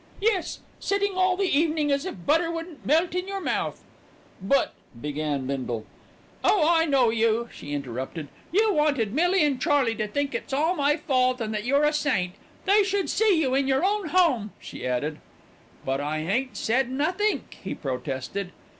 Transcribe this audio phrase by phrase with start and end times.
[0.19, 3.83] "Yes, sitting all the evening as if butter wouldn't melt in your mouth."
[4.41, 5.85] "But" began Bindle.
[6.43, 8.27] "Oh, I know you," she interrupted.
[8.51, 11.93] "You wanted Millie and Charley to think it's all my fault and that you're a
[11.93, 12.33] saint.
[12.65, 15.19] They should see you in your own home," she added.
[15.85, 18.53] "But I ain't said nothink," he protested.